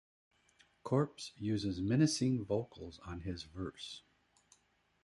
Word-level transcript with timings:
Corpse 0.81 1.31
uses 1.37 1.79
menacing 1.79 2.43
vocals 2.43 2.97
on 3.05 3.19
his 3.21 3.43
verse. 3.43 4.01